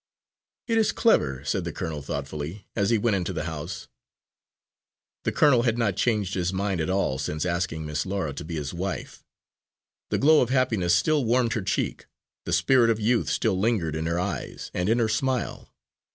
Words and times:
"It 0.65 0.79
is 0.79 0.91
clever," 0.91 1.45
said 1.45 1.63
the 1.63 1.71
colonel 1.71 2.01
thoughtfully, 2.01 2.65
as 2.75 2.89
he 2.89 2.97
went 2.97 3.15
into 3.17 3.33
the 3.33 3.43
house. 3.43 3.87
The 5.25 5.31
colonel 5.31 5.61
had 5.61 5.77
not 5.77 5.95
changed 5.95 6.33
his 6.33 6.51
mind 6.51 6.81
at 6.81 6.89
all 6.89 7.19
since 7.19 7.45
asking 7.45 7.85
Miss 7.85 8.03
Laura 8.03 8.33
to 8.33 8.43
be 8.43 8.55
his 8.55 8.73
wife. 8.73 9.23
The 10.09 10.17
glow 10.17 10.41
of 10.41 10.49
happiness 10.49 10.95
still 10.95 11.23
warmed 11.23 11.53
her 11.53 11.61
cheek, 11.61 12.07
the 12.45 12.51
spirit 12.51 12.89
of 12.89 12.99
youth 12.99 13.29
still 13.29 13.59
lingered 13.59 13.95
in 13.95 14.07
her 14.07 14.19
eyes 14.19 14.71
and 14.73 14.89
in 14.89 14.97
her 14.97 15.07
smile. 15.07 15.69